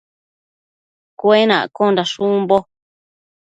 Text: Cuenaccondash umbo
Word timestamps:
Cuenaccondash 1.19 2.15
umbo 2.27 2.57